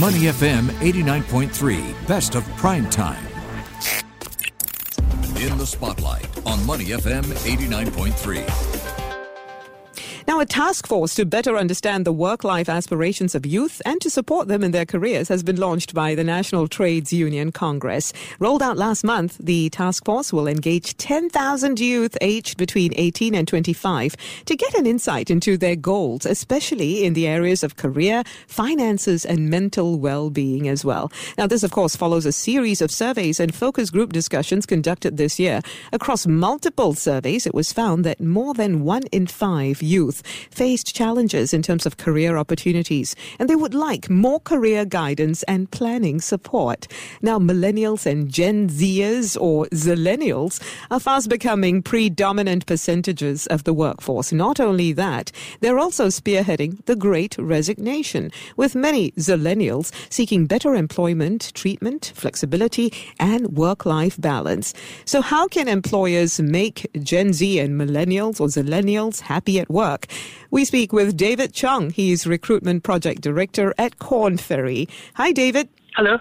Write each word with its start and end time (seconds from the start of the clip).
Money 0.00 0.22
FM 0.22 0.70
89.3, 0.80 2.08
best 2.08 2.34
of 2.34 2.44
prime 2.56 2.90
time. 2.90 3.24
In 5.36 5.56
the 5.56 5.64
spotlight 5.64 6.26
on 6.44 6.66
Money 6.66 6.86
FM 6.86 7.22
89.3. 7.22 8.73
Now, 10.34 10.40
a 10.40 10.46
task 10.46 10.88
force 10.88 11.14
to 11.14 11.24
better 11.24 11.56
understand 11.56 12.04
the 12.04 12.12
work 12.12 12.42
life 12.42 12.68
aspirations 12.68 13.36
of 13.36 13.46
youth 13.46 13.80
and 13.86 14.00
to 14.00 14.10
support 14.10 14.48
them 14.48 14.64
in 14.64 14.72
their 14.72 14.84
careers 14.84 15.28
has 15.28 15.44
been 15.44 15.54
launched 15.54 15.94
by 15.94 16.16
the 16.16 16.24
National 16.24 16.66
Trades 16.66 17.12
Union 17.12 17.52
Congress. 17.52 18.12
Rolled 18.40 18.60
out 18.60 18.76
last 18.76 19.04
month, 19.04 19.38
the 19.38 19.70
task 19.70 20.04
force 20.04 20.32
will 20.32 20.48
engage 20.48 20.96
10,000 20.96 21.78
youth 21.78 22.18
aged 22.20 22.56
between 22.56 22.92
18 22.96 23.32
and 23.32 23.46
25 23.46 24.16
to 24.46 24.56
get 24.56 24.74
an 24.74 24.88
insight 24.88 25.30
into 25.30 25.56
their 25.56 25.76
goals, 25.76 26.26
especially 26.26 27.04
in 27.04 27.12
the 27.12 27.28
areas 27.28 27.62
of 27.62 27.76
career, 27.76 28.24
finances, 28.48 29.24
and 29.24 29.50
mental 29.50 30.00
well 30.00 30.30
being 30.30 30.66
as 30.66 30.84
well. 30.84 31.12
Now, 31.38 31.46
this, 31.46 31.62
of 31.62 31.70
course, 31.70 31.94
follows 31.94 32.26
a 32.26 32.32
series 32.32 32.82
of 32.82 32.90
surveys 32.90 33.38
and 33.38 33.54
focus 33.54 33.88
group 33.88 34.12
discussions 34.12 34.66
conducted 34.66 35.16
this 35.16 35.38
year. 35.38 35.60
Across 35.92 36.26
multiple 36.26 36.94
surveys, 36.94 37.46
it 37.46 37.54
was 37.54 37.72
found 37.72 38.04
that 38.04 38.20
more 38.20 38.52
than 38.52 38.82
one 38.82 39.04
in 39.12 39.28
five 39.28 39.80
youth 39.80 40.14
youth 40.14 40.23
faced 40.50 40.94
challenges 40.94 41.54
in 41.54 41.62
terms 41.62 41.86
of 41.86 41.96
career 41.96 42.36
opportunities, 42.36 43.14
and 43.38 43.48
they 43.48 43.56
would 43.56 43.74
like 43.74 44.10
more 44.10 44.40
career 44.40 44.84
guidance 44.84 45.42
and 45.44 45.70
planning 45.70 46.20
support. 46.20 46.86
Now, 47.22 47.38
millennials 47.38 48.06
and 48.06 48.30
Gen 48.30 48.68
Zers 48.68 49.40
or 49.40 49.66
Zillennials 49.66 50.62
are 50.90 51.00
fast 51.00 51.28
becoming 51.28 51.82
predominant 51.82 52.66
percentages 52.66 53.46
of 53.48 53.64
the 53.64 53.74
workforce. 53.74 54.32
Not 54.32 54.60
only 54.60 54.92
that, 54.92 55.30
they're 55.60 55.78
also 55.78 56.08
spearheading 56.08 56.84
the 56.86 56.96
great 56.96 57.36
resignation, 57.38 58.30
with 58.56 58.74
many 58.74 59.12
Zillennials 59.12 59.92
seeking 60.10 60.46
better 60.46 60.74
employment, 60.74 61.52
treatment, 61.54 62.12
flexibility, 62.14 62.92
and 63.18 63.56
work 63.56 63.86
life 63.86 64.20
balance. 64.20 64.74
So, 65.04 65.20
how 65.20 65.48
can 65.48 65.68
employers 65.68 66.40
make 66.40 66.86
Gen 67.00 67.32
Z 67.32 67.58
and 67.58 67.80
millennials 67.80 68.40
or 68.40 68.48
Zillennials 68.48 69.20
happy 69.20 69.58
at 69.60 69.70
work? 69.70 70.06
We 70.50 70.64
speak 70.64 70.92
with 70.92 71.16
David 71.16 71.52
Chung. 71.52 71.90
He's 71.90 72.26
Recruitment 72.26 72.82
Project 72.82 73.22
Director 73.22 73.74
at 73.78 73.98
Korn 73.98 74.36
Ferry. 74.36 74.88
Hi, 75.14 75.32
David. 75.32 75.68
Hello. 75.96 76.18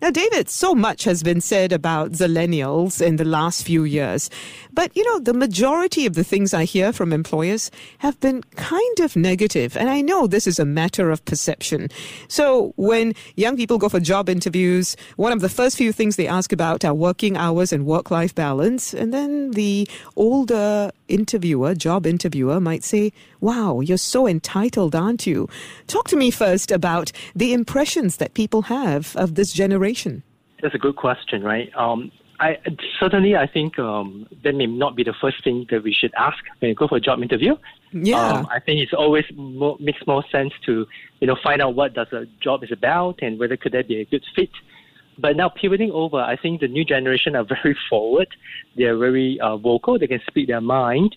Now, 0.00 0.10
David, 0.10 0.48
so 0.48 0.74
much 0.74 1.04
has 1.04 1.22
been 1.22 1.40
said 1.40 1.72
about 1.72 2.12
Zillennials 2.12 3.04
in 3.04 3.16
the 3.16 3.24
last 3.24 3.64
few 3.64 3.84
years. 3.84 4.30
But, 4.72 4.96
you 4.96 5.04
know, 5.04 5.18
the 5.18 5.34
majority 5.34 6.06
of 6.06 6.14
the 6.14 6.24
things 6.24 6.54
I 6.54 6.64
hear 6.64 6.92
from 6.92 7.12
employers 7.12 7.70
have 7.98 8.18
been 8.20 8.42
kind 8.56 9.00
of 9.00 9.16
negative. 9.16 9.76
And 9.76 9.90
I 9.90 10.00
know 10.00 10.26
this 10.26 10.46
is 10.46 10.58
a 10.58 10.64
matter 10.64 11.10
of 11.10 11.24
perception. 11.24 11.88
So 12.28 12.72
when 12.76 13.14
young 13.36 13.56
people 13.56 13.78
go 13.78 13.88
for 13.88 14.00
job 14.00 14.28
interviews, 14.28 14.96
one 15.16 15.32
of 15.32 15.40
the 15.40 15.48
first 15.48 15.76
few 15.76 15.92
things 15.92 16.16
they 16.16 16.28
ask 16.28 16.52
about 16.52 16.84
are 16.84 16.94
working 16.94 17.36
hours 17.36 17.72
and 17.72 17.86
work 17.86 18.10
life 18.10 18.34
balance. 18.34 18.94
And 18.94 19.12
then 19.12 19.52
the 19.52 19.88
older 20.16 20.90
interviewer, 21.08 21.74
job 21.74 22.06
interviewer, 22.06 22.60
might 22.60 22.84
say, 22.84 23.12
Wow, 23.40 23.80
you're 23.80 23.98
so 23.98 24.26
entitled, 24.26 24.94
aren't 24.94 25.26
you? 25.26 25.48
Talk 25.86 26.08
to 26.08 26.16
me 26.16 26.30
first 26.30 26.70
about 26.70 27.12
the 27.34 27.52
impressions 27.52 28.16
that 28.18 28.34
people 28.34 28.62
have 28.62 29.14
of 29.16 29.34
this 29.34 29.52
generation. 29.52 30.22
That's 30.62 30.74
a 30.74 30.78
good 30.78 30.96
question, 30.96 31.42
right? 31.42 31.70
Um, 31.76 32.10
I 32.40 32.58
certainly 32.98 33.36
I 33.36 33.46
think 33.46 33.78
um, 33.78 34.26
that 34.42 34.54
may 34.54 34.66
not 34.66 34.96
be 34.96 35.04
the 35.04 35.14
first 35.20 35.42
thing 35.44 35.66
that 35.70 35.82
we 35.82 35.92
should 35.92 36.12
ask 36.14 36.38
when 36.58 36.70
you 36.70 36.74
go 36.74 36.88
for 36.88 36.96
a 36.96 37.00
job 37.00 37.22
interview. 37.22 37.56
Yeah, 37.92 38.38
um, 38.38 38.48
I 38.50 38.58
think 38.58 38.80
it's 38.80 38.92
always 38.92 39.24
more, 39.34 39.76
makes 39.78 40.04
more 40.06 40.24
sense 40.32 40.52
to 40.66 40.86
you 41.20 41.26
know 41.26 41.36
find 41.42 41.62
out 41.62 41.74
what 41.74 41.94
does 41.94 42.08
a 42.12 42.26
job 42.42 42.64
is 42.64 42.72
about 42.72 43.20
and 43.22 43.38
whether 43.38 43.56
could 43.56 43.72
that 43.72 43.88
be 43.88 44.00
a 44.00 44.04
good 44.04 44.24
fit. 44.34 44.50
But 45.18 45.36
now 45.36 45.48
pivoting 45.48 45.90
over, 45.92 46.18
I 46.18 46.36
think 46.36 46.60
the 46.60 46.68
new 46.68 46.84
generation 46.84 47.36
are 47.36 47.44
very 47.44 47.76
forward. 47.90 48.28
They're 48.76 48.96
very 48.96 49.38
uh, 49.40 49.56
vocal. 49.56 49.98
They 49.98 50.06
can 50.06 50.20
speak 50.26 50.48
their 50.48 50.60
mind. 50.60 51.16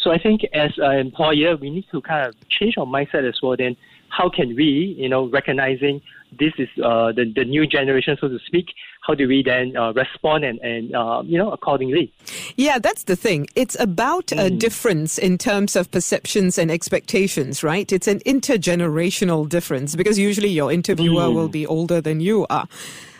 So 0.00 0.12
I 0.12 0.18
think 0.18 0.42
as 0.54 0.70
an 0.78 0.98
employer, 0.98 1.56
we 1.56 1.70
need 1.70 1.86
to 1.90 2.00
kind 2.02 2.28
of 2.28 2.34
change 2.48 2.78
our 2.78 2.86
mindset 2.86 3.28
as 3.28 3.38
well. 3.42 3.56
Then 3.56 3.76
how 4.10 4.30
can 4.30 4.54
we, 4.54 4.96
you 4.98 5.08
know, 5.08 5.28
recognizing 5.28 6.00
this 6.38 6.52
is 6.58 6.68
uh, 6.84 7.12
the, 7.12 7.32
the 7.34 7.44
new 7.44 7.66
generation, 7.66 8.16
so 8.20 8.28
to 8.28 8.38
speak, 8.46 8.66
how 9.06 9.14
do 9.14 9.26
we 9.26 9.42
then 9.42 9.76
uh, 9.76 9.92
respond 9.92 10.44
and, 10.44 10.58
and 10.60 10.94
uh, 10.94 11.22
you 11.24 11.38
know, 11.38 11.50
accordingly? 11.50 12.12
Yeah, 12.56 12.78
that's 12.78 13.04
the 13.04 13.16
thing. 13.16 13.46
It's 13.54 13.78
about 13.80 14.26
mm. 14.26 14.44
a 14.44 14.50
difference 14.50 15.16
in 15.16 15.38
terms 15.38 15.74
of 15.74 15.90
perceptions 15.90 16.58
and 16.58 16.70
expectations, 16.70 17.62
right? 17.62 17.90
It's 17.90 18.06
an 18.06 18.20
intergenerational 18.20 19.48
difference 19.48 19.96
because 19.96 20.18
usually 20.18 20.50
your 20.50 20.70
interviewer 20.70 21.22
mm. 21.22 21.34
will 21.34 21.48
be 21.48 21.66
older 21.66 22.00
than 22.00 22.20
you 22.20 22.46
are. 22.50 22.68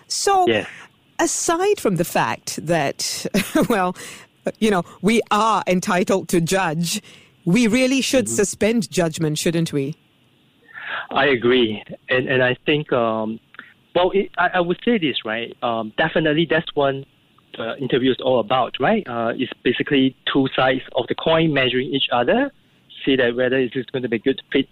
So, 0.09 0.47
yes. 0.49 0.69
aside 1.19 1.81
from 1.81 1.97
the 1.97 2.05
fact 2.05 2.65
that, 2.67 3.27
well, 3.69 3.97
you 4.59 4.71
know, 4.71 4.83
we 5.03 5.21
are 5.31 5.63
entitled 5.67 6.29
to 6.31 6.41
judge, 6.41 7.03
we 7.45 7.67
really 7.67 8.01
should 8.01 8.25
mm-hmm. 8.25 8.35
suspend 8.35 8.91
judgment, 8.91 9.39
shouldn't 9.39 9.73
we? 9.73 9.97
I 11.11 11.27
agree, 11.27 11.83
and 12.09 12.29
and 12.29 12.43
I 12.43 12.57
think, 12.67 12.93
um, 12.93 13.41
well, 13.95 14.11
it, 14.11 14.31
I, 14.37 14.49
I 14.55 14.61
would 14.61 14.79
say 14.85 14.99
this 14.99 15.17
right. 15.25 15.57
Um, 15.63 15.93
definitely, 15.97 16.47
that's 16.49 16.75
one 16.75 17.05
the 17.59 17.77
interview 17.79 18.11
is 18.11 18.19
all 18.23 18.41
about, 18.41 18.77
right? 18.81 19.07
Uh, 19.07 19.33
it's 19.37 19.53
basically 19.63 20.17
two 20.33 20.49
sides 20.55 20.83
of 20.97 21.07
the 21.09 21.15
coin 21.15 21.53
measuring 21.53 21.89
each 21.93 22.09
other, 22.13 22.51
see 23.05 23.17
that 23.17 23.37
whether 23.37 23.59
it 23.59 23.75
is 23.75 23.85
going 23.87 24.03
to 24.03 24.09
be 24.09 24.17
a 24.17 24.21
good 24.21 24.41
fit. 24.53 24.69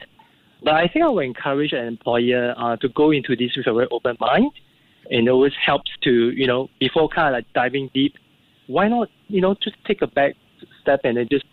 But 0.63 0.75
I 0.75 0.89
think 0.89 1.05
I 1.05 1.09
would 1.09 1.25
encourage 1.25 1.73
an 1.73 1.87
employer 1.87 2.55
uh, 2.57 2.77
to 2.77 2.89
go 2.89 3.11
into 3.11 3.37
this 3.37 3.57
with 3.57 3.67
a 3.67 3.75
very 3.75 3.89
open 3.91 4.17
mind, 4.21 4.53
and 5.11 5.29
it 5.29 5.31
always 5.31 5.53
helps 5.65 5.91
to 6.03 6.31
you 6.31 6.47
know 6.47 6.69
before 6.81 7.09
kind 7.09 7.29
of 7.29 7.33
like 7.35 7.53
diving 7.53 7.91
deep. 7.95 8.15
Why 8.67 8.89
not 8.89 9.09
you 9.29 9.41
know 9.41 9.55
just 9.55 9.77
take 9.87 10.03
a 10.03 10.07
back 10.07 10.35
step 10.83 11.01
and 11.05 11.17
then 11.17 11.29
just 11.31 11.45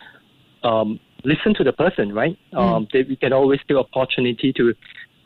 um, 0.62 0.98
listen 1.24 1.54
to 1.54 1.64
the 1.64 1.72
person, 1.72 2.14
right? 2.14 2.38
Mm. 2.52 2.58
Um, 2.58 2.88
they, 2.92 3.02
we 3.02 3.16
can 3.16 3.32
always 3.32 3.60
take 3.68 3.76
opportunity 3.76 4.52
to 4.54 4.74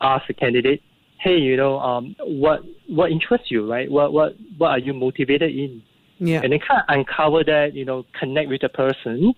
ask 0.01 0.27
the 0.27 0.33
candidate, 0.33 0.81
hey, 1.19 1.37
you 1.37 1.57
know, 1.57 1.79
um, 1.79 2.15
what 2.19 2.61
what 2.87 3.11
interests 3.11 3.51
you, 3.51 3.69
right? 3.69 3.89
What 3.89 4.13
what 4.13 4.35
what 4.57 4.71
are 4.71 4.79
you 4.79 4.93
motivated 4.93 5.51
in? 5.55 5.81
Yeah. 6.19 6.41
And 6.43 6.51
then 6.51 6.59
kind 6.59 6.81
of 6.81 6.85
uncover 6.89 7.43
that, 7.45 7.73
you 7.73 7.85
know, 7.85 8.05
connect 8.19 8.49
with 8.49 8.61
the 8.61 8.69
person. 8.69 9.33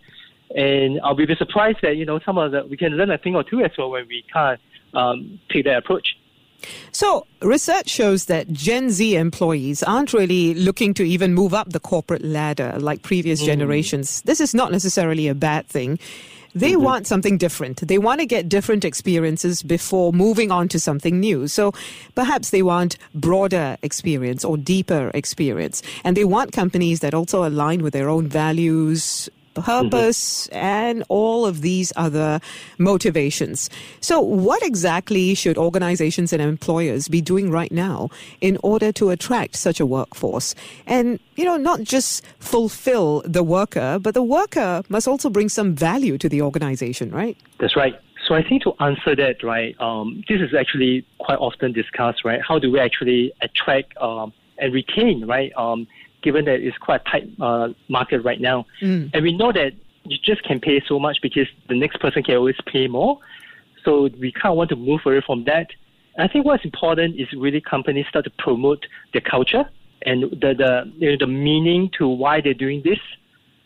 And 0.55 0.99
I'll 1.03 1.15
be 1.15 1.27
surprised 1.37 1.77
that, 1.83 1.95
you 1.95 2.05
know, 2.05 2.19
some 2.25 2.37
of 2.37 2.51
the, 2.51 2.65
we 2.67 2.75
can 2.75 2.97
learn 2.97 3.11
a 3.11 3.17
thing 3.19 3.35
or 3.35 3.43
two 3.43 3.61
as 3.61 3.71
well 3.77 3.91
when 3.91 4.07
we 4.07 4.23
kind 4.33 4.57
of 4.57 4.97
um, 4.97 5.39
take 5.51 5.65
that 5.65 5.77
approach. 5.77 6.07
So, 6.91 7.25
research 7.41 7.89
shows 7.89 8.25
that 8.25 8.51
Gen 8.51 8.89
Z 8.89 9.15
employees 9.15 9.83
aren't 9.83 10.13
really 10.13 10.53
looking 10.53 10.93
to 10.95 11.03
even 11.03 11.33
move 11.33 11.53
up 11.53 11.69
the 11.69 11.79
corporate 11.79 12.23
ladder 12.23 12.75
like 12.79 13.01
previous 13.01 13.41
mm. 13.41 13.45
generations. 13.45 14.21
This 14.23 14.39
is 14.39 14.53
not 14.53 14.71
necessarily 14.71 15.27
a 15.27 15.35
bad 15.35 15.67
thing. 15.67 15.99
They 16.53 16.73
mm-hmm. 16.73 16.83
want 16.83 17.07
something 17.07 17.37
different. 17.37 17.87
They 17.87 17.97
want 17.97 18.19
to 18.19 18.25
get 18.25 18.49
different 18.49 18.83
experiences 18.83 19.63
before 19.63 20.11
moving 20.11 20.51
on 20.51 20.67
to 20.69 20.79
something 20.79 21.19
new. 21.19 21.47
So 21.47 21.73
perhaps 22.15 22.49
they 22.49 22.61
want 22.61 22.97
broader 23.15 23.77
experience 23.81 24.43
or 24.43 24.57
deeper 24.57 25.11
experience. 25.13 25.81
And 26.03 26.17
they 26.17 26.25
want 26.25 26.51
companies 26.51 26.99
that 26.99 27.13
also 27.13 27.47
align 27.47 27.83
with 27.83 27.93
their 27.93 28.09
own 28.09 28.27
values, 28.27 29.29
purpose, 29.53 30.47
mm-hmm. 30.47 30.55
and 30.55 31.03
all 31.09 31.45
of 31.45 31.61
these 31.61 31.91
other 31.95 32.39
motivations. 32.77 33.69
So, 33.99 34.19
what 34.19 34.63
exactly 34.63 35.35
should 35.35 35.57
organizations 35.57 36.33
and 36.33 36.41
employers 36.41 37.07
be 37.07 37.21
doing 37.21 37.51
right 37.51 37.71
now 37.71 38.09
in 38.39 38.57
order 38.63 38.91
to 38.93 39.09
attract 39.09 39.55
such 39.55 39.79
a 39.79 39.85
workforce? 39.85 40.55
And, 40.85 41.19
you 41.35 41.45
know, 41.45 41.57
not 41.57 41.81
just 41.81 42.23
fulfill 42.39 43.21
the 43.25 43.43
worker, 43.43 43.99
but 43.99 44.13
the 44.13 44.23
worker 44.23 44.83
must 44.89 45.07
also 45.07 45.29
bring 45.29 45.49
some 45.49 45.75
value 45.75 46.17
to 46.17 46.29
the 46.29 46.41
organization, 46.41 47.11
right? 47.11 47.37
That's 47.59 47.75
right. 47.75 47.95
So 48.27 48.35
I 48.35 48.43
think 48.47 48.63
to 48.63 48.73
answer 48.79 49.15
that, 49.15 49.43
right, 49.43 49.75
um, 49.81 50.23
this 50.29 50.39
is 50.41 50.53
actually 50.53 51.05
quite 51.17 51.39
often 51.39 51.73
discussed, 51.73 52.23
right? 52.23 52.39
How 52.41 52.59
do 52.59 52.71
we 52.71 52.79
actually 52.79 53.33
attract 53.41 53.97
um, 53.97 54.31
and 54.57 54.73
retain, 54.73 55.25
right, 55.25 55.51
um, 55.57 55.87
given 56.21 56.45
that 56.45 56.59
it's 56.59 56.77
quite 56.77 57.01
a 57.01 57.09
tight 57.09 57.29
uh, 57.39 57.69
market 57.87 58.19
right 58.19 58.39
now. 58.39 58.65
Mm. 58.81 59.11
And 59.13 59.23
we 59.23 59.35
know 59.35 59.51
that 59.51 59.73
you 60.03 60.17
just 60.23 60.43
can 60.43 60.59
pay 60.59 60.81
so 60.87 60.99
much 60.99 61.17
because 61.21 61.47
the 61.67 61.75
next 61.75 61.99
person 61.99 62.23
can 62.23 62.35
always 62.35 62.55
pay 62.65 62.87
more. 62.87 63.19
So 63.83 64.09
we 64.19 64.31
kind 64.31 64.51
of 64.51 64.57
want 64.57 64.69
to 64.69 64.75
move 64.75 65.01
away 65.05 65.21
from 65.25 65.45
that. 65.45 65.67
I 66.17 66.27
think 66.27 66.45
what's 66.45 66.65
important 66.65 67.19
is 67.19 67.27
really 67.33 67.61
companies 67.61 68.05
start 68.07 68.25
to 68.25 68.31
promote 68.31 68.85
their 69.13 69.21
culture 69.21 69.69
and 70.03 70.23
the 70.23 70.53
the 70.53 70.91
you 70.97 71.11
know, 71.11 71.17
the 71.19 71.27
meaning 71.27 71.89
to 71.97 72.07
why 72.07 72.41
they're 72.41 72.53
doing 72.53 72.81
this. 72.83 72.99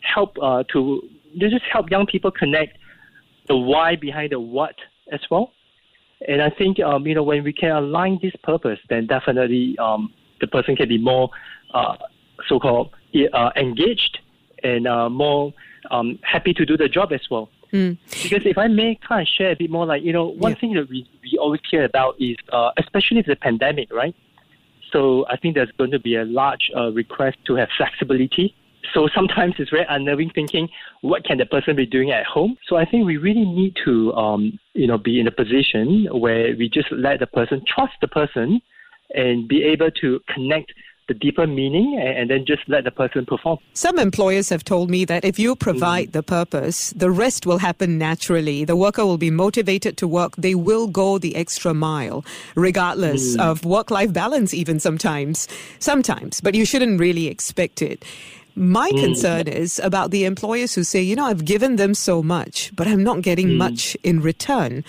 Help 0.00 0.36
uh, 0.40 0.62
to 0.72 1.02
they 1.38 1.48
just 1.48 1.64
help 1.64 1.90
young 1.90 2.06
people 2.06 2.30
connect 2.30 2.78
the 3.48 3.56
why 3.56 3.96
behind 3.96 4.32
the 4.32 4.40
what 4.40 4.76
as 5.12 5.20
well. 5.30 5.52
And 6.26 6.40
I 6.40 6.50
think 6.50 6.78
um, 6.80 7.06
you 7.06 7.14
know 7.14 7.22
when 7.22 7.42
we 7.42 7.52
can 7.52 7.70
align 7.70 8.18
this 8.22 8.34
purpose, 8.42 8.78
then 8.88 9.06
definitely 9.06 9.76
um, 9.78 10.12
the 10.40 10.46
person 10.46 10.76
can 10.76 10.88
be 10.88 10.98
more 10.98 11.30
uh, 11.74 11.96
so-called 12.48 12.90
uh, 13.32 13.50
engaged 13.56 14.18
and 14.62 14.86
uh, 14.86 15.08
more 15.08 15.52
um, 15.90 16.18
happy 16.22 16.52
to 16.54 16.64
do 16.64 16.76
the 16.76 16.88
job 16.88 17.12
as 17.12 17.20
well. 17.30 17.48
Mm. 17.72 17.98
Because 18.22 18.46
if 18.46 18.58
I 18.58 18.68
may 18.68 18.98
kind 19.06 19.22
of 19.22 19.28
share 19.28 19.50
a 19.52 19.56
bit 19.56 19.70
more, 19.70 19.86
like, 19.86 20.02
you 20.02 20.12
know, 20.12 20.26
one 20.26 20.52
yeah. 20.52 20.58
thing 20.58 20.74
that 20.74 20.88
we, 20.88 21.08
we 21.22 21.38
always 21.38 21.60
care 21.70 21.84
about 21.84 22.14
is, 22.20 22.36
uh, 22.52 22.70
especially 22.78 23.18
with 23.18 23.26
the 23.26 23.36
pandemic, 23.36 23.92
right? 23.92 24.14
So 24.92 25.26
I 25.28 25.36
think 25.36 25.56
there's 25.56 25.70
going 25.76 25.90
to 25.90 25.98
be 25.98 26.16
a 26.16 26.24
large 26.24 26.70
uh, 26.76 26.92
request 26.92 27.38
to 27.46 27.54
have 27.56 27.68
flexibility. 27.76 28.54
So 28.94 29.08
sometimes 29.14 29.54
it's 29.58 29.70
very 29.70 29.84
unnerving 29.88 30.30
thinking, 30.30 30.68
what 31.00 31.24
can 31.24 31.38
the 31.38 31.46
person 31.46 31.74
be 31.74 31.86
doing 31.86 32.12
at 32.12 32.24
home? 32.24 32.56
So 32.68 32.76
I 32.76 32.84
think 32.84 33.04
we 33.04 33.16
really 33.16 33.44
need 33.44 33.76
to, 33.84 34.12
um, 34.14 34.58
you 34.74 34.86
know, 34.86 34.96
be 34.96 35.18
in 35.18 35.26
a 35.26 35.32
position 35.32 36.06
where 36.12 36.54
we 36.56 36.68
just 36.68 36.90
let 36.92 37.18
the 37.18 37.26
person 37.26 37.62
trust 37.66 37.94
the 38.00 38.08
person 38.08 38.60
and 39.12 39.48
be 39.48 39.64
able 39.64 39.90
to 40.02 40.20
connect 40.32 40.72
the 41.08 41.14
deeper 41.14 41.46
meaning 41.46 41.98
and, 42.00 42.18
and, 42.18 42.30
then 42.30 42.44
just 42.46 42.68
let 42.68 42.84
the 42.84 42.90
person 42.90 43.24
perform. 43.24 43.58
Some 43.74 43.98
employers 43.98 44.48
have 44.48 44.64
told 44.64 44.90
me 44.90 45.04
that 45.04 45.24
if 45.24 45.38
you 45.38 45.54
provide 45.54 46.08
mm. 46.08 46.12
the 46.12 46.22
purpose, 46.22 46.90
the 46.96 47.10
rest 47.10 47.46
will 47.46 47.58
happen 47.58 47.98
naturally. 47.98 48.64
The 48.64 48.76
worker 48.76 49.06
will 49.06 49.18
be 49.18 49.30
motivated 49.30 49.96
to 49.98 50.08
work. 50.08 50.34
They 50.36 50.54
will 50.54 50.88
go 50.88 51.18
the 51.18 51.36
extra 51.36 51.74
mile, 51.74 52.24
regardless 52.54 53.36
mm. 53.36 53.40
of 53.40 53.64
work 53.64 53.90
life 53.90 54.12
balance, 54.12 54.52
even 54.52 54.80
sometimes. 54.80 55.48
Sometimes, 55.78 56.40
but 56.40 56.54
you 56.54 56.64
shouldn't 56.64 56.98
really 56.98 57.28
expect 57.28 57.82
it. 57.82 58.04
My 58.58 58.90
mm. 58.90 59.04
concern 59.04 59.48
is 59.48 59.78
about 59.84 60.10
the 60.10 60.24
employers 60.24 60.74
who 60.74 60.82
say, 60.82 61.02
you 61.02 61.14
know, 61.14 61.26
I've 61.26 61.44
given 61.44 61.76
them 61.76 61.92
so 61.92 62.22
much, 62.22 62.72
but 62.74 62.86
I'm 62.86 63.04
not 63.04 63.20
getting 63.20 63.48
mm. 63.48 63.56
much 63.58 63.94
in 64.02 64.22
return. 64.22 64.82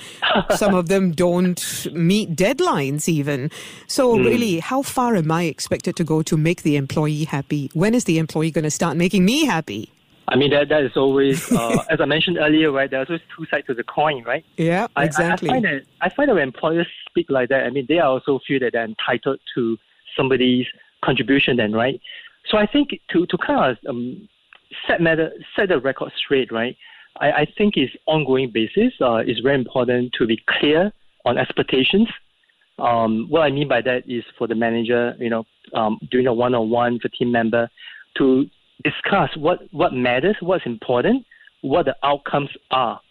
Some 0.56 0.74
of 0.74 0.88
them 0.88 1.12
don't 1.12 1.88
meet 1.92 2.34
deadlines 2.34 3.10
even. 3.10 3.52
So, 3.88 4.16
mm. 4.16 4.26
really, 4.26 4.60
how 4.60 4.84
far 4.84 5.18
am 5.18 5.30
I 5.30 5.44
expected 5.44 5.98
to 5.98 6.06
go 6.06 6.22
to 6.22 6.38
make 6.38 6.62
the 6.62 6.78
employee 6.78 7.26
happy? 7.26 7.70
When 7.74 7.94
is 7.94 8.06
the 8.06 8.20
employee 8.20 8.52
going 8.52 8.64
to 8.64 8.72
start 8.72 8.96
making 8.96 9.26
me 9.26 9.46
happy? 9.46 9.92
I 10.30 10.38
mean, 10.38 10.52
that, 10.52 10.70
that 10.70 10.84
is 10.84 10.96
always, 10.96 11.52
uh, 11.52 11.84
as 11.90 12.00
I 12.00 12.06
mentioned 12.06 12.38
earlier, 12.38 12.72
right? 12.72 12.90
There's 12.90 13.10
always 13.10 13.22
two 13.36 13.46
sides 13.48 13.68
to 13.68 13.74
the 13.74 13.84
coin, 13.84 14.24
right? 14.24 14.46
Yeah, 14.56 14.88
exactly. 14.96 15.50
I, 15.50 15.54
I, 15.54 15.56
find 15.56 15.66
that, 15.66 15.82
I 16.02 16.10
find 16.10 16.30
that 16.30 16.36
when 16.36 16.44
employers 16.44 16.88
speak 17.10 17.30
like 17.30 17.50
that, 17.50 17.66
I 17.66 17.70
mean, 17.70 17.86
they 17.90 18.00
also 18.00 18.40
feel 18.48 18.60
that 18.62 18.72
they're 18.74 18.86
entitled 18.86 19.40
to 19.56 19.78
somebody's 20.16 20.68
contribution 21.04 21.58
then, 21.58 21.74
right? 21.74 22.00
So 22.50 22.58
I 22.58 22.66
think 22.66 22.90
to, 23.12 23.26
to 23.26 23.38
kind 23.38 23.72
of 23.72 23.78
um, 23.90 24.28
set 24.88 25.02
matter, 25.02 25.32
set 25.56 25.70
the 25.70 25.80
record 25.80 26.12
straight, 26.18 26.52
right? 26.52 26.76
I, 27.20 27.32
I 27.32 27.48
think 27.58 27.78
is 27.78 27.90
ongoing 28.06 28.52
basis 28.52 28.94
uh, 29.02 29.18
is 29.18 29.40
very 29.40 29.56
important 29.56 30.14
to 30.14 30.26
be 30.26 30.42
clear 30.48 30.92
on 31.26 31.38
expectations. 31.38 32.08
Um, 32.80 33.26
what 33.30 33.42
I 33.42 33.50
mean 33.50 33.68
by 33.68 33.82
that 33.82 34.04
is 34.08 34.24
for 34.38 34.48
the 34.48 34.56
manager, 34.56 35.16
you 35.20 35.30
know, 35.30 35.46
um, 35.74 36.00
doing 36.12 36.28
a 36.28 36.34
one-on-one 36.34 36.94
with 36.94 37.06
a 37.06 37.10
team 37.10 37.32
member 37.32 37.70
to 38.18 38.46
discuss 38.84 39.36
what, 39.36 39.62
what 39.72 39.94
matters, 39.94 40.36
what's 40.40 40.66
important, 40.66 41.26
what 41.62 41.86
the 41.86 41.96
outcomes 42.04 42.50
are, 42.72 43.02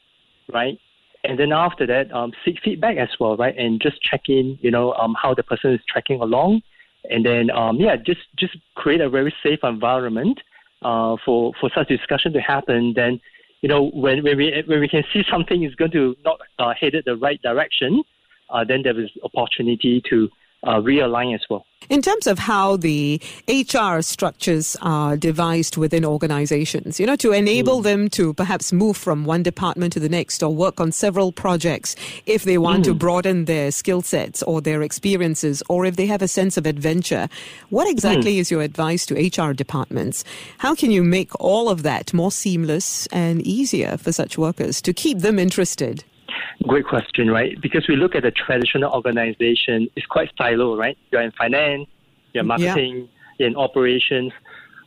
right? 0.52 0.78
And 1.24 1.38
then 1.38 1.52
after 1.52 1.86
that, 1.86 2.12
um, 2.12 2.32
seek 2.44 2.60
feedback 2.62 2.96
as 2.98 3.08
well, 3.18 3.36
right? 3.36 3.56
And 3.58 3.82
just 3.82 4.00
check 4.00 4.22
in, 4.28 4.56
you 4.62 4.70
know, 4.70 4.92
um, 4.92 5.16
how 5.20 5.34
the 5.34 5.42
person 5.42 5.72
is 5.72 5.80
tracking 5.88 6.20
along 6.20 6.62
and 7.10 7.24
then 7.24 7.50
um, 7.50 7.76
yeah, 7.76 7.96
just 7.96 8.20
just 8.38 8.56
create 8.74 9.00
a 9.00 9.08
very 9.08 9.34
safe 9.42 9.60
environment 9.62 10.38
uh, 10.82 11.16
for 11.24 11.52
for 11.60 11.70
such 11.74 11.88
discussion 11.88 12.32
to 12.32 12.40
happen. 12.40 12.92
Then 12.94 13.20
you 13.62 13.68
know 13.68 13.90
when 13.90 14.22
when 14.22 14.36
we 14.36 14.62
when 14.66 14.80
we 14.80 14.88
can 14.88 15.04
see 15.12 15.22
something 15.30 15.62
is 15.62 15.74
going 15.74 15.92
to 15.92 16.16
not 16.24 16.40
uh, 16.58 16.72
headed 16.78 17.04
the 17.06 17.16
right 17.16 17.40
direction, 17.42 18.02
uh, 18.50 18.64
then 18.64 18.82
there 18.82 18.98
is 18.98 19.10
opportunity 19.22 20.02
to 20.10 20.28
uh, 20.66 20.80
realign 20.80 21.34
as 21.34 21.42
well. 21.48 21.64
In 21.88 22.02
terms 22.02 22.26
of 22.26 22.40
how 22.40 22.76
the 22.76 23.20
HR 23.48 24.00
structures 24.00 24.76
are 24.82 25.16
devised 25.16 25.76
within 25.76 26.04
organizations, 26.04 26.98
you 26.98 27.06
know, 27.06 27.14
to 27.16 27.30
enable 27.30 27.80
mm. 27.80 27.84
them 27.84 28.08
to 28.10 28.34
perhaps 28.34 28.72
move 28.72 28.96
from 28.96 29.24
one 29.24 29.44
department 29.44 29.92
to 29.92 30.00
the 30.00 30.08
next 30.08 30.42
or 30.42 30.52
work 30.52 30.80
on 30.80 30.90
several 30.90 31.30
projects 31.30 31.94
if 32.26 32.42
they 32.42 32.58
want 32.58 32.80
mm. 32.80 32.84
to 32.86 32.94
broaden 32.94 33.44
their 33.44 33.70
skill 33.70 34.02
sets 34.02 34.42
or 34.42 34.60
their 34.60 34.82
experiences 34.82 35.62
or 35.68 35.84
if 35.84 35.94
they 35.94 36.06
have 36.06 36.22
a 36.22 36.28
sense 36.28 36.56
of 36.56 36.66
adventure, 36.66 37.28
what 37.70 37.88
exactly 37.88 38.34
mm. 38.34 38.40
is 38.40 38.50
your 38.50 38.62
advice 38.62 39.06
to 39.06 39.14
HR 39.14 39.52
departments? 39.52 40.24
How 40.58 40.74
can 40.74 40.90
you 40.90 41.04
make 41.04 41.30
all 41.38 41.68
of 41.68 41.84
that 41.84 42.12
more 42.12 42.32
seamless 42.32 43.06
and 43.08 43.40
easier 43.46 43.96
for 43.96 44.10
such 44.10 44.36
workers 44.36 44.82
to 44.82 44.92
keep 44.92 45.20
them 45.20 45.38
interested? 45.38 46.02
Great 46.66 46.86
question, 46.86 47.30
right? 47.30 47.60
Because 47.60 47.86
we 47.88 47.96
look 47.96 48.14
at 48.14 48.22
the 48.22 48.30
traditional 48.30 48.92
organization, 48.92 49.88
it's 49.96 50.06
quite 50.06 50.30
silo, 50.36 50.76
right? 50.76 50.96
You're 51.10 51.22
in 51.22 51.32
finance, 51.32 51.86
you're 52.32 52.44
marketing, 52.44 52.96
yeah. 52.96 53.36
you're 53.38 53.48
in 53.48 53.56
operations. 53.56 54.32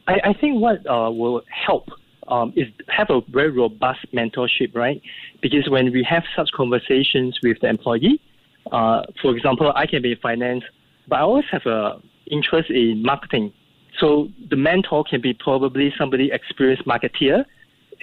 I, 0.07 0.19
I 0.25 0.34
think 0.34 0.62
what 0.62 0.86
uh, 0.88 1.10
will 1.12 1.42
help 1.50 1.90
um, 2.28 2.54
is 2.56 2.68
have 2.88 3.10
a 3.10 3.22
very 3.30 3.51
robust 3.51 4.06
mentorship, 4.13 4.75
right? 4.75 5.01
Because 5.42 5.69
when 5.69 5.92
we 5.92 6.04
have 6.04 6.24
such 6.36 6.51
conversations 6.51 7.40
with 7.44 7.57
the 7.62 7.69
employee, 7.69 8.22
uh, 8.72 9.04
for 9.22 9.36
example, 9.36 9.72
I 9.75 9.86
can 9.86 10.01
be 10.01 10.12
in 10.12 10.18
finance, 10.19 10.63
but 11.07 11.18
I 11.18 11.22
always 11.22 11.46
have 11.51 11.66
a 11.66 12.00
interest 12.30 12.69
in 12.69 13.01
marketing. 13.04 13.51
So 14.00 14.30
the 14.50 14.56
mentor 14.56 15.04
can 15.04 15.22
be 15.22 15.34
probably 15.34 15.94
somebody 15.98 16.31
experienced 16.31 16.86
marketeer 16.86 17.44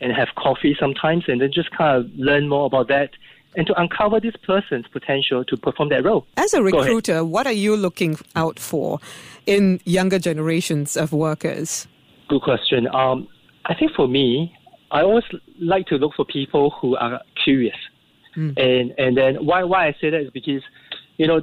and 0.00 0.12
have 0.12 0.28
coffee 0.36 0.76
sometimes 0.78 1.24
and 1.28 1.40
then 1.40 1.50
just 1.52 1.70
kind 1.70 2.04
of 2.04 2.10
learn 2.16 2.48
more 2.48 2.66
about 2.66 2.88
that 2.88 3.10
and 3.56 3.66
to 3.66 3.80
uncover 3.80 4.20
this 4.20 4.34
person's 4.46 4.86
potential 4.88 5.44
to 5.44 5.56
perform 5.56 5.88
that 5.88 6.04
role. 6.04 6.26
As 6.36 6.52
a 6.54 6.62
recruiter, 6.62 7.24
what 7.24 7.46
are 7.46 7.52
you 7.52 7.74
looking 7.74 8.18
out 8.36 8.60
for 8.60 9.00
in 9.46 9.80
younger 9.84 10.18
generations 10.18 10.96
of 10.96 11.12
workers? 11.12 11.88
Good 12.28 12.42
question. 12.42 12.86
Um, 12.94 13.28
I 13.64 13.74
think 13.74 13.92
for 13.96 14.06
me, 14.06 14.54
I 14.90 15.00
always 15.00 15.24
like 15.60 15.86
to 15.86 15.96
look 15.96 16.12
for 16.14 16.24
people 16.24 16.70
who 16.70 16.96
are 16.96 17.20
curious. 17.42 17.76
Mm. 18.36 18.58
And 18.58 18.94
and 18.98 19.16
then 19.16 19.46
why 19.46 19.64
why 19.64 19.88
I 19.88 19.96
say 20.00 20.10
that 20.10 20.20
is 20.20 20.30
because, 20.30 20.62
you 21.16 21.26
know, 21.26 21.40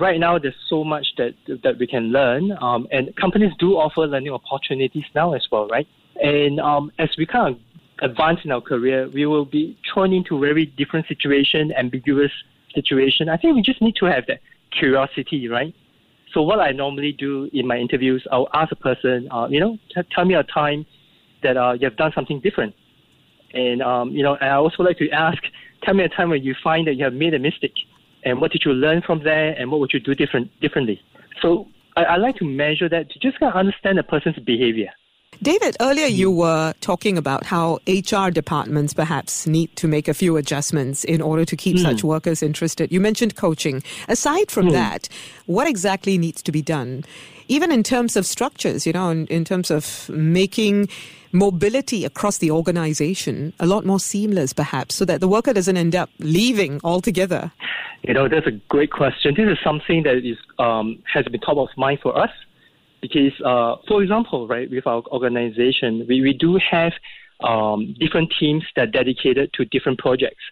right 0.00 0.18
now 0.18 0.38
there's 0.38 0.54
so 0.68 0.82
much 0.82 1.06
that 1.18 1.34
that 1.62 1.78
we 1.78 1.86
can 1.86 2.04
learn, 2.04 2.52
um, 2.60 2.88
and 2.90 3.14
companies 3.16 3.52
do 3.58 3.72
offer 3.72 4.06
learning 4.06 4.32
opportunities 4.32 5.04
now 5.14 5.34
as 5.34 5.46
well, 5.52 5.68
right? 5.68 5.86
And 6.22 6.58
um, 6.60 6.90
as 6.98 7.10
we 7.18 7.26
kind 7.26 7.54
of 7.54 7.60
advance 8.02 8.40
in 8.44 8.52
our 8.52 8.60
career, 8.60 9.08
we 9.08 9.24
will 9.26 9.44
be 9.44 9.78
thrown 9.92 10.12
into 10.12 10.38
very 10.38 10.66
different 10.66 11.06
situation, 11.06 11.72
ambiguous 11.72 12.32
situation. 12.74 13.28
I 13.28 13.36
think 13.36 13.54
we 13.54 13.62
just 13.62 13.80
need 13.80 13.96
to 13.96 14.06
have 14.06 14.26
that 14.26 14.40
curiosity, 14.78 15.48
right? 15.48 15.74
So 16.34 16.42
what 16.42 16.60
I 16.60 16.72
normally 16.72 17.12
do 17.12 17.48
in 17.52 17.66
my 17.66 17.76
interviews, 17.76 18.26
I'll 18.30 18.48
ask 18.54 18.72
a 18.72 18.76
person, 18.76 19.28
uh, 19.30 19.46
you 19.48 19.60
know, 19.60 19.78
t- 19.94 20.02
tell 20.14 20.24
me 20.24 20.34
a 20.34 20.42
time 20.42 20.84
that 21.42 21.56
uh, 21.56 21.72
you 21.72 21.86
have 21.86 21.96
done 21.96 22.12
something 22.14 22.40
different. 22.40 22.74
And, 23.54 23.82
um, 23.82 24.10
you 24.10 24.22
know, 24.22 24.36
I 24.40 24.50
also 24.52 24.82
like 24.82 24.98
to 24.98 25.10
ask, 25.10 25.38
tell 25.82 25.94
me 25.94 26.04
a 26.04 26.08
time 26.08 26.30
when 26.30 26.42
you 26.42 26.54
find 26.64 26.86
that 26.86 26.94
you 26.94 27.04
have 27.04 27.12
made 27.12 27.34
a 27.34 27.38
mistake 27.38 27.74
and 28.24 28.40
what 28.40 28.50
did 28.50 28.62
you 28.64 28.72
learn 28.72 29.02
from 29.02 29.22
there 29.22 29.50
and 29.52 29.70
what 29.70 29.80
would 29.80 29.92
you 29.92 30.00
do 30.00 30.14
different 30.14 30.48
differently. 30.60 31.00
So 31.42 31.68
I, 31.96 32.04
I 32.04 32.16
like 32.16 32.36
to 32.36 32.44
measure 32.44 32.88
that 32.88 33.10
to 33.10 33.18
just 33.18 33.38
kind 33.38 33.52
of 33.52 33.58
understand 33.58 33.98
a 33.98 34.02
person's 34.02 34.38
behavior. 34.38 34.90
David, 35.42 35.76
earlier 35.80 36.06
you 36.06 36.30
were 36.30 36.72
talking 36.80 37.18
about 37.18 37.44
how 37.44 37.80
HR 37.88 38.30
departments 38.30 38.94
perhaps 38.94 39.44
need 39.44 39.74
to 39.74 39.88
make 39.88 40.06
a 40.06 40.14
few 40.14 40.36
adjustments 40.36 41.02
in 41.02 41.20
order 41.20 41.44
to 41.44 41.56
keep 41.56 41.78
mm. 41.78 41.82
such 41.82 42.04
workers 42.04 42.44
interested. 42.44 42.92
You 42.92 43.00
mentioned 43.00 43.34
coaching. 43.34 43.82
Aside 44.06 44.52
from 44.52 44.68
mm. 44.68 44.72
that, 44.74 45.08
what 45.46 45.66
exactly 45.66 46.16
needs 46.16 46.44
to 46.44 46.52
be 46.52 46.62
done? 46.62 47.04
Even 47.48 47.72
in 47.72 47.82
terms 47.82 48.16
of 48.16 48.24
structures, 48.24 48.86
you 48.86 48.92
know, 48.92 49.10
in, 49.10 49.26
in 49.26 49.44
terms 49.44 49.72
of 49.72 50.08
making 50.10 50.88
mobility 51.32 52.04
across 52.04 52.38
the 52.38 52.52
organization 52.52 53.52
a 53.58 53.66
lot 53.66 53.84
more 53.84 53.98
seamless, 53.98 54.52
perhaps, 54.52 54.94
so 54.94 55.04
that 55.06 55.20
the 55.20 55.26
worker 55.26 55.52
doesn't 55.52 55.76
end 55.76 55.96
up 55.96 56.08
leaving 56.20 56.80
altogether? 56.84 57.50
You 58.02 58.14
know, 58.14 58.28
that's 58.28 58.46
a 58.46 58.52
great 58.68 58.92
question. 58.92 59.34
This 59.36 59.48
is 59.48 59.58
something 59.64 60.04
that 60.04 60.18
is 60.18 60.36
um, 60.60 61.02
has 61.12 61.24
been 61.24 61.40
top 61.40 61.56
of 61.56 61.68
mind 61.76 61.98
for 62.00 62.16
us 62.16 62.30
because, 63.02 63.32
uh, 63.44 63.76
for 63.88 64.02
example, 64.02 64.46
right, 64.46 64.70
with 64.70 64.86
our 64.86 65.02
organization, 65.08 66.06
we, 66.08 66.22
we 66.22 66.32
do 66.32 66.58
have 66.70 66.92
um, 67.42 67.94
different 67.98 68.32
teams 68.38 68.62
that 68.76 68.88
are 68.88 68.90
dedicated 68.90 69.52
to 69.54 69.64
different 69.66 69.98
projects. 69.98 70.42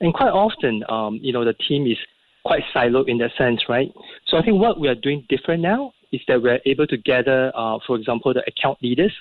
And 0.00 0.12
quite 0.12 0.30
often, 0.30 0.82
um, 0.88 1.20
you 1.22 1.32
know, 1.32 1.44
the 1.44 1.54
team 1.54 1.86
is 1.86 1.96
quite 2.44 2.62
siloed 2.74 3.08
in 3.08 3.18
that 3.18 3.30
sense, 3.38 3.62
right? 3.68 3.92
So 4.26 4.36
I 4.36 4.42
think 4.42 4.60
what 4.60 4.80
we 4.80 4.88
are 4.88 4.94
doing 4.94 5.24
different 5.28 5.62
now 5.62 5.92
is 6.12 6.20
that 6.26 6.42
we're 6.42 6.60
able 6.66 6.86
to 6.88 6.96
gather, 6.96 7.52
uh, 7.54 7.78
for 7.86 7.96
example, 7.96 8.34
the 8.34 8.42
account 8.46 8.78
leaders. 8.82 9.12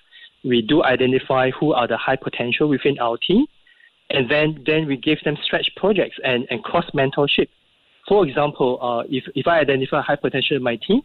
We 0.44 0.62
do 0.62 0.84
identify 0.84 1.52
who 1.52 1.74
are 1.74 1.88
the 1.88 1.98
high 1.98 2.16
potential 2.16 2.70
within 2.70 2.98
our 3.00 3.18
team, 3.18 3.46
and 4.10 4.32
then 4.32 4.64
then 4.66 4.88
we 4.88 4.98
give 4.98 5.20
them 5.26 5.38
stretch 5.44 5.70
projects 5.76 6.16
and, 6.24 6.48
and 6.50 6.64
cross 6.64 6.86
mentorship. 6.96 7.50
For 8.08 8.26
example, 8.26 8.80
uh, 8.82 9.04
if 9.10 9.26
if 9.36 9.48
I 9.48 9.60
identify 9.60 10.02
high 10.02 10.16
potential 10.16 10.56
in 10.56 10.64
my 10.64 10.78
team, 10.78 11.02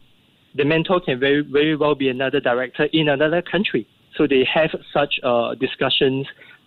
the 0.54 0.64
mentor 0.64 1.00
can 1.00 1.18
very 1.18 1.40
very 1.42 1.76
well 1.76 1.94
be 1.94 2.08
another 2.08 2.40
director 2.40 2.84
in 2.92 3.08
another 3.08 3.42
country. 3.42 3.87
So 4.16 4.26
they 4.26 4.44
have 4.52 4.70
such 4.92 5.18
uh, 5.23 5.54
discussions, 5.54 6.26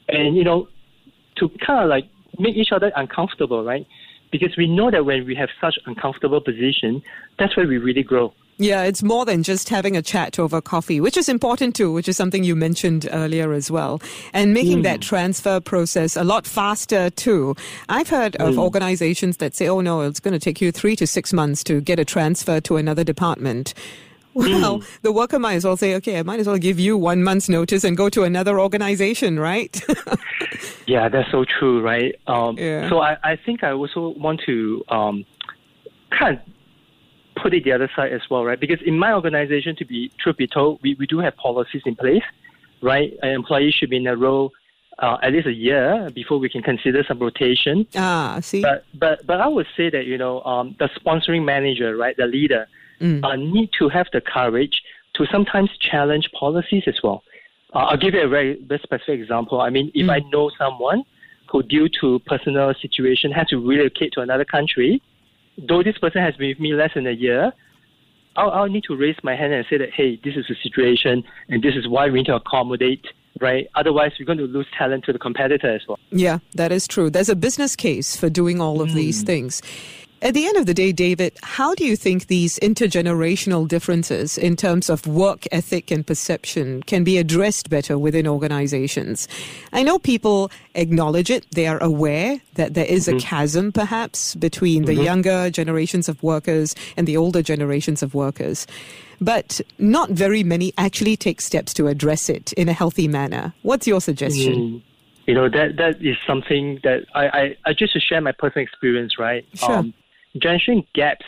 and 0.10 0.36
you 0.36 0.44
know, 0.44 0.68
to 1.38 1.50
kind 1.66 1.84
of 1.84 1.90
like 1.90 2.06
make 2.38 2.56
each 2.56 2.72
other 2.72 2.92
uncomfortable, 2.96 3.64
right? 3.64 3.88
Because 4.32 4.56
we 4.58 4.68
know 4.68 4.92
that 4.92 5.06
when 5.06 5.26
we 5.26 5.36
have 5.36 5.50
such 5.62 5.80
uncomfortable 5.86 6.42
position, 6.42 7.02
that's 7.40 7.56
where 7.56 7.68
we 7.68 7.78
really 7.78 8.04
grow. 8.04 8.34
Yeah, 8.60 8.84
it's 8.84 9.04
more 9.04 9.24
than 9.24 9.44
just 9.44 9.70
having 9.70 9.96
a 9.96 10.02
chat 10.02 10.40
over 10.40 10.62
coffee, 10.62 11.00
which 11.00 11.16
is 11.16 11.30
important 11.30 11.76
too, 11.76 11.92
which 11.94 12.08
is 12.08 12.18
something 12.18 12.44
you 12.44 12.56
mentioned 12.56 13.08
earlier 13.12 13.54
as 13.54 13.70
well. 13.70 14.02
And 14.34 14.52
making 14.54 14.80
mm. 14.80 14.84
that 14.84 15.02
transfer 15.02 15.60
process 15.60 16.16
a 16.16 16.24
lot 16.24 16.48
faster 16.48 17.12
too. 17.12 17.56
I've 17.88 18.10
heard 18.10 18.34
mm. 18.34 18.48
of 18.48 18.58
organizations 18.58 19.38
that 19.38 19.56
say, 19.56 19.68
oh 19.68 19.82
no, 19.82 20.02
it's 20.02 20.20
going 20.20 20.34
to 20.34 20.40
take 20.40 20.60
you 20.60 20.72
three 20.72 20.96
to 20.96 21.06
six 21.06 21.34
months 21.34 21.64
to 21.66 21.82
get 21.82 22.00
a 22.00 22.06
transfer 22.06 22.60
to 22.62 22.78
another 22.78 23.04
department. 23.04 23.74
Well, 24.38 24.82
mm. 24.82 25.02
the 25.02 25.12
worker 25.12 25.40
might 25.40 25.56
as 25.56 25.66
well 25.66 25.78
say, 25.78 25.96
okay, 25.96 26.20
I 26.20 26.22
might 26.22 26.40
as 26.40 26.46
well 26.46 26.60
give 26.60 26.80
you 26.80 26.96
one 26.96 27.24
month's 27.24 27.50
notice 27.50 27.84
and 27.84 27.98
go 27.98 28.08
to 28.10 28.22
another 28.22 28.60
organization, 28.60 29.40
right? 29.40 29.84
yeah, 30.86 31.10
that's 31.10 31.32
so 31.32 31.44
true, 31.44 31.82
right? 31.82 32.14
Um, 32.28 32.56
yeah. 32.56 32.88
So 32.88 33.00
I, 33.00 33.18
I 33.24 33.36
think 33.36 33.64
I 33.64 33.72
also 33.72 34.10
want 34.10 34.42
to 34.46 34.84
um, 34.90 35.26
kind 36.12 36.38
of 36.38 36.54
put 37.42 37.54
it 37.54 37.64
the 37.64 37.72
other 37.72 37.90
side 37.96 38.12
as 38.12 38.22
well, 38.30 38.44
right? 38.46 38.60
Because 38.60 38.82
in 38.86 38.98
my 38.98 39.14
organization, 39.14 39.76
to 39.78 39.86
be 39.86 40.12
truth 40.20 40.38
be 40.38 40.48
told, 40.48 40.80
we, 40.82 40.96
we 41.00 41.08
do 41.08 41.20
have 41.20 41.36
policies 41.38 41.82
in 41.86 41.96
place, 41.96 42.24
right? 42.82 43.14
An 43.22 43.30
employee 43.30 43.72
should 43.72 43.90
be 43.90 43.98
in 43.98 44.08
a 44.08 44.16
role 44.16 44.52
uh, 45.00 45.18
at 45.22 45.32
least 45.32 45.48
a 45.48 45.54
year 45.54 46.10
before 46.14 46.40
we 46.40 46.50
can 46.50 46.64
consider 46.64 47.04
some 47.08 47.20
rotation. 47.20 47.86
Ah, 47.96 48.40
see. 48.42 48.62
But 48.62 48.86
but 48.94 49.26
but 49.26 49.42
I 49.42 49.48
would 49.48 49.68
say 49.76 49.90
that 49.90 50.06
you 50.06 50.18
know 50.18 50.42
um, 50.42 50.76
the 50.80 50.90
sponsoring 51.00 51.46
manager, 51.46 51.96
right, 51.96 52.16
the 52.18 52.26
leader, 52.26 52.68
mm. 53.00 53.24
uh, 53.24 53.36
need 53.36 53.70
to 53.80 53.90
have 53.90 54.08
the 54.12 54.22
courage 54.22 54.82
to 55.16 55.26
sometimes 55.28 55.70
challenge 55.80 56.30
policies 56.32 56.84
as 56.88 57.00
well. 57.04 57.24
Uh, 57.74 57.80
I'll 57.80 57.98
give 57.98 58.14
you 58.14 58.22
a 58.22 58.28
very, 58.28 58.60
very 58.62 58.80
specific 58.82 59.20
example. 59.20 59.62
I 59.62 59.70
mean, 59.70 59.92
if 59.94 60.08
mm. 60.08 60.12
I 60.12 60.20
know 60.30 60.50
someone 60.58 61.04
who, 61.50 61.64
due 61.64 61.90
to 62.02 62.20
personal 62.20 62.74
situation, 62.82 63.32
has 63.32 63.48
to 63.48 63.58
relocate 63.58 64.14
to 64.14 64.22
another 64.22 64.46
country, 64.46 65.02
though 65.58 65.84
this 65.84 65.98
person 65.98 66.22
has 66.22 66.36
been 66.36 66.50
with 66.50 66.60
me 66.60 66.74
less 66.74 66.92
than 66.94 67.08
a 67.08 67.12
year, 67.12 67.52
I'll, 68.36 68.52
I'll 68.52 68.68
need 68.68 68.84
to 68.86 68.96
raise 68.96 69.16
my 69.24 69.36
hand 69.36 69.54
and 69.54 69.66
say 69.70 69.78
that, 69.78 69.92
hey, 69.92 70.20
this 70.24 70.36
is 70.36 70.46
the 70.48 70.56
situation 70.62 71.24
and 71.50 71.64
this 71.64 71.76
is 71.76 71.88
why 71.88 72.08
we 72.08 72.20
need 72.20 72.28
to 72.28 72.36
accommodate 72.36 73.06
right? 73.42 73.68
Otherwise, 73.76 74.14
we're 74.20 74.26
going 74.26 74.38
to 74.38 74.46
lose 74.46 74.68
talent 74.78 75.06
to 75.06 75.14
the 75.14 75.20
competitor 75.20 75.74
as 75.74 75.82
well. 75.88 76.00
Yeah, 76.10 76.40
that 76.56 76.72
is 76.72 76.88
true. 76.88 77.10
There's 77.10 77.30
a 77.30 77.36
business 77.36 77.76
case 77.76 78.16
for 78.16 78.30
doing 78.30 78.60
all 78.60 78.82
of 78.82 78.90
mm. 78.90 78.94
these 78.94 79.24
things. 79.24 79.62
At 80.20 80.34
the 80.34 80.48
end 80.48 80.58
of 80.58 80.66
the 80.66 80.74
day, 80.74 80.92
David, 80.92 81.38
how 81.44 81.76
do 81.76 81.86
you 81.86 81.96
think 81.96 82.26
these 82.26 82.58
intergenerational 82.60 83.68
differences 83.68 84.36
in 84.38 84.56
terms 84.56 84.90
of 84.90 85.06
work 85.06 85.46
ethic 85.52 85.92
and 85.92 86.06
perception 86.06 86.82
can 86.84 87.04
be 87.04 87.20
addressed 87.20 87.70
better 87.70 88.00
within 88.00 88.28
organizations? 88.28 89.28
I 89.74 89.84
know 89.84 90.00
people 90.00 90.50
acknowledge 90.74 91.30
it. 91.30 91.46
They 91.52 91.68
are 91.68 91.82
aware 91.84 92.42
that 92.56 92.74
there 92.74 92.86
is 92.86 93.08
mm-hmm. 93.08 93.18
a 93.18 93.20
chasm 93.20 93.72
perhaps 93.72 94.34
between 94.34 94.86
mm-hmm. 94.86 94.96
the 94.96 95.04
younger 95.04 95.50
generations 95.52 96.10
of 96.10 96.22
workers 96.24 96.74
and 96.98 97.08
the 97.08 97.16
older 97.16 97.44
generations 97.44 98.02
of 98.02 98.16
workers. 98.16 98.66
But 99.22 99.62
not 99.78 100.10
very 100.10 100.44
many 100.44 100.74
actually 100.80 101.16
take 101.16 101.42
steps 101.42 101.76
to 101.76 101.88
address 101.88 102.28
it 102.28 102.54
in 102.54 102.70
a 102.70 102.74
healthy 102.74 103.08
manner. 103.08 103.54
What's 103.62 103.86
your 103.86 104.02
suggestion? 104.02 104.54
Mm 104.54 104.82
you 105.28 105.34
know 105.34 105.50
that 105.50 105.76
that 105.76 106.02
is 106.02 106.16
something 106.26 106.80
that 106.84 107.06
I, 107.14 107.28
I, 107.28 107.58
I 107.66 107.74
just 107.74 107.92
to 107.94 108.00
share 108.00 108.22
my 108.22 108.32
personal 108.32 108.64
experience, 108.64 109.20
right? 109.20 109.46
Sure. 109.56 109.80
Um, 109.80 109.94
generation 110.42 110.84
gaps 110.94 111.26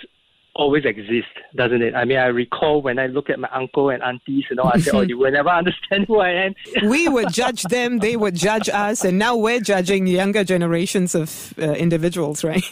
always 0.55 0.83
exist, 0.83 1.27
doesn't 1.55 1.81
it? 1.81 1.95
I 1.95 2.05
mean, 2.05 2.17
I 2.17 2.25
recall 2.25 2.81
when 2.81 2.99
I 2.99 3.07
look 3.07 3.29
at 3.29 3.39
my 3.39 3.47
uncle 3.53 3.89
and 3.89 4.03
aunties 4.03 4.43
and 4.49 4.59
all, 4.59 4.71
I 4.73 4.79
say, 4.79 4.91
oh, 4.93 5.01
you 5.01 5.17
will 5.21 5.31
never 5.31 5.49
understand 5.49 6.05
who 6.07 6.19
I 6.19 6.31
am. 6.31 6.53
we 6.83 7.07
would 7.07 7.31
judge 7.31 7.63
them, 7.63 7.99
they 7.99 8.17
would 8.17 8.35
judge 8.35 8.67
us, 8.67 9.05
and 9.05 9.17
now 9.17 9.37
we're 9.37 9.61
judging 9.61 10.05
younger 10.05 10.43
generations 10.43 11.15
of 11.15 11.53
uh, 11.57 11.71
individuals, 11.73 12.43
right? 12.51 12.63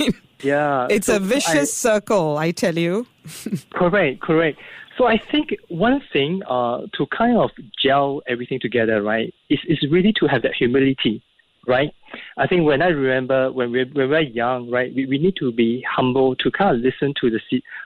Yeah. 0.41 0.87
It's 0.89 1.07
so 1.07 1.15
a 1.15 1.19
vicious 1.19 1.85
I, 1.85 1.91
circle, 1.91 2.37
I 2.37 2.51
tell 2.51 2.77
you. 2.77 3.07
correct, 3.71 4.21
correct. 4.21 4.59
So 4.97 5.05
I 5.05 5.17
think 5.17 5.55
one 5.69 6.01
thing 6.11 6.41
uh, 6.49 6.87
to 6.97 7.05
kind 7.15 7.37
of 7.37 7.51
gel 7.81 8.21
everything 8.27 8.59
together, 8.59 9.01
right, 9.01 9.33
is, 9.49 9.59
is 9.67 9.79
really 9.89 10.11
to 10.19 10.27
have 10.27 10.41
that 10.41 10.55
humility 10.55 11.23
right? 11.67 11.93
I 12.37 12.47
think 12.47 12.65
when 12.65 12.81
I 12.81 12.87
remember 12.87 13.51
when 13.51 13.71
we, 13.71 13.83
when 13.83 14.07
we 14.09 14.15
were 14.15 14.21
young, 14.21 14.69
right, 14.69 14.93
we, 14.95 15.05
we 15.05 15.17
need 15.17 15.35
to 15.37 15.51
be 15.51 15.83
humble 15.89 16.35
to 16.37 16.51
kind 16.51 16.75
of 16.75 16.81
listen 16.81 17.13
to 17.21 17.29
the 17.29 17.39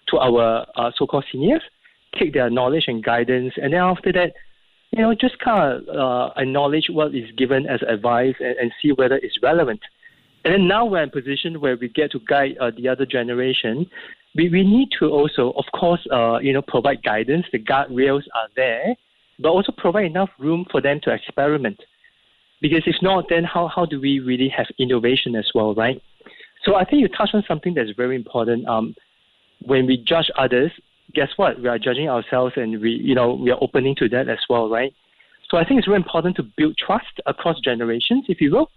to 0.10 0.18
our 0.18 0.66
uh, 0.76 0.92
so-called 0.98 1.26
seniors, 1.32 1.62
take 2.18 2.34
their 2.34 2.50
knowledge 2.50 2.86
and 2.88 3.04
guidance, 3.04 3.54
and 3.58 3.74
then 3.74 3.82
after 3.82 4.12
that, 4.12 4.34
you 4.92 5.02
know, 5.02 5.16
just 5.16 5.40
kind 5.40 5.88
of 5.88 5.96
uh, 5.96 6.34
acknowledge 6.38 6.88
what 6.90 7.16
is 7.16 7.30
given 7.38 7.66
as 7.66 7.82
advice 7.88 8.36
and, 8.40 8.58
and 8.58 8.72
see 8.82 8.92
whether 8.92 9.16
it's 9.16 9.38
relevant. 9.42 9.80
And 10.44 10.54
then 10.54 10.68
now 10.68 10.86
we're 10.86 11.04
in 11.04 11.10
a 11.10 11.12
position 11.12 11.62
where 11.62 11.78
we 11.78 11.88
get 11.88 12.12
to 12.12 12.20
guide 12.28 12.58
uh, 12.60 12.72
the 12.76 12.88
other 12.90 13.06
generation. 13.06 13.86
We, 14.36 14.50
we 14.50 14.64
need 14.64 14.90
to 15.00 15.06
also, 15.06 15.52
of 15.52 15.66
course, 15.74 16.06
uh, 16.12 16.40
you 16.40 16.52
know, 16.52 16.62
provide 16.62 17.04
guidance. 17.04 17.46
The 17.52 17.60
guardrails 17.60 18.24
are 18.36 18.50
there, 18.56 18.96
but 19.40 19.50
also 19.50 19.72
provide 19.78 20.06
enough 20.06 20.30
room 20.40 20.66
for 20.72 20.82
them 20.82 21.00
to 21.04 21.14
experiment. 21.14 21.80
Because 22.62 22.84
if 22.86 22.96
not, 23.02 23.26
then 23.30 23.44
how, 23.44 23.68
how 23.68 23.86
do 23.86 24.00
we 24.00 24.20
really 24.20 24.50
have 24.56 24.68
innovation 24.78 25.36
as 25.36 25.50
well, 25.56 25.74
right? 25.74 26.02
So 26.64 26.76
I 26.76 26.86
think 26.86 27.02
you 27.02 27.08
touched 27.08 27.34
on 27.34 27.44
something 27.48 27.74
that's 27.74 27.90
very 27.98 28.16
important. 28.16 28.68
Um, 28.68 28.96
when 29.66 29.88
we 29.88 29.98
judge 29.98 30.30
others, 30.38 30.72
guess 31.14 31.30
what? 31.36 31.60
We 31.60 31.68
are 31.68 31.80
judging 31.80 32.08
ourselves, 32.08 32.54
and 32.56 32.80
we, 32.80 32.92
you 32.92 33.16
know, 33.16 33.34
we 33.34 33.52
are 33.52 33.58
opening 33.62 33.96
to 33.96 34.10
that 34.10 34.30
as 34.30 34.40
well, 34.50 34.70
right? 34.70 34.94
So 35.50 35.58
I 35.58 35.66
think 35.66 35.80
it's 35.80 35.88
very 35.88 35.98
important 35.98 36.38
to 36.38 36.44
build 36.44 36.78
trust 36.78 37.20
across 37.26 37.60
generations, 37.60 38.26
if 38.30 38.40
you 38.40 38.52
will. 38.52 38.72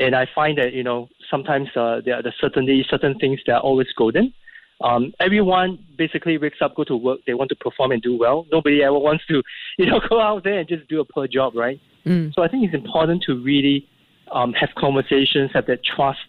And 0.00 0.14
I 0.14 0.26
find 0.34 0.58
that 0.58 0.72
you 0.72 0.82
know 0.82 1.08
sometimes 1.30 1.68
uh, 1.76 2.00
there 2.04 2.14
are 2.14 2.22
the 2.22 2.32
certainly 2.40 2.84
certain 2.88 3.18
things 3.18 3.40
that 3.46 3.54
are 3.54 3.60
always 3.60 3.88
golden. 3.96 4.32
Um, 4.80 5.12
everyone 5.18 5.78
basically 5.96 6.38
wakes 6.38 6.58
up, 6.60 6.76
go 6.76 6.84
to 6.84 6.96
work, 6.96 7.20
they 7.26 7.34
want 7.34 7.48
to 7.50 7.56
perform 7.56 7.90
and 7.90 8.00
do 8.00 8.16
well. 8.16 8.46
Nobody 8.52 8.82
ever 8.82 8.98
wants 8.98 9.24
to, 9.26 9.42
you 9.78 9.86
know, 9.86 10.00
go 10.08 10.20
out 10.20 10.44
there 10.44 10.60
and 10.60 10.68
just 10.68 10.88
do 10.88 11.00
a 11.00 11.04
poor 11.04 11.26
job, 11.26 11.56
right? 11.56 11.80
Mm. 12.08 12.34
So 12.34 12.42
I 12.42 12.48
think 12.48 12.64
it's 12.64 12.74
important 12.74 13.22
to 13.24 13.42
really 13.42 13.88
um, 14.32 14.52
have 14.54 14.70
conversations, 14.76 15.50
have 15.54 15.66
that 15.66 15.84
trust. 15.84 16.20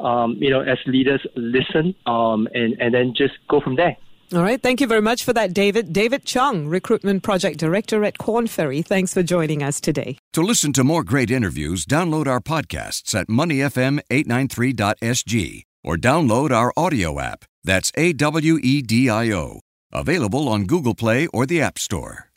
Um, 0.00 0.36
you 0.38 0.50
know, 0.50 0.62
as 0.62 0.78
leaders, 0.86 1.24
listen 1.36 1.94
um, 2.06 2.48
and 2.54 2.74
and 2.80 2.92
then 2.92 3.14
just 3.16 3.34
go 3.48 3.60
from 3.60 3.76
there. 3.76 3.96
All 4.34 4.42
right. 4.42 4.60
Thank 4.62 4.80
you 4.80 4.86
very 4.86 5.02
much 5.02 5.24
for 5.24 5.34
that, 5.34 5.52
David. 5.52 5.92
David 5.92 6.24
Chung, 6.24 6.66
Recruitment 6.66 7.22
Project 7.22 7.58
Director 7.58 8.02
at 8.02 8.16
Korn 8.16 8.46
Ferry. 8.46 8.80
Thanks 8.80 9.12
for 9.12 9.22
joining 9.22 9.62
us 9.62 9.78
today. 9.80 10.16
To 10.32 10.40
listen 10.42 10.72
to 10.72 10.82
more 10.84 11.04
great 11.04 11.30
interviews, 11.30 11.84
download 11.84 12.26
our 12.26 12.40
podcasts 12.40 13.14
at 13.14 13.28
moneyfm893.sg 13.28 15.62
or 15.84 15.96
download 15.96 16.50
our 16.50 16.72
audio 16.76 17.20
app. 17.20 17.44
That's 17.62 17.92
A 17.96 18.14
W 18.14 18.58
E 18.62 18.80
D 18.80 19.10
I 19.10 19.30
O. 19.32 19.60
Available 19.92 20.48
on 20.48 20.64
Google 20.64 20.94
Play 20.94 21.26
or 21.28 21.44
the 21.44 21.60
App 21.60 21.78
Store. 21.78 22.31